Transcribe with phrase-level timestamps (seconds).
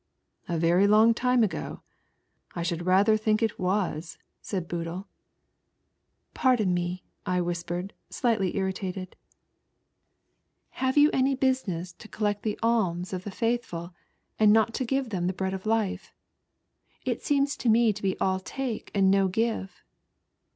[0.49, 1.83] "A very long time ago?
[2.55, 5.07] I should rayther think it was," said Boodle."
[6.43, 9.15] Pardon me," I whispered, slightly irritated,"
[10.81, 13.51] Have you any busineBS to collect the alms of the HOW I WENT TO CHURCH
[13.51, 13.87] WITH BOODLE.
[13.89, 13.95] 2^ Faithful
[14.39, 16.15] and not to give them the Bread of Life?
[17.05, 19.83] It seems to me to be all take and no give."